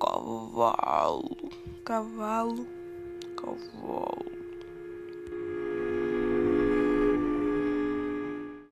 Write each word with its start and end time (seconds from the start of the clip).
cavalo, 0.00 1.36
cavalo, 1.84 2.66
cavalo. 3.36 4.39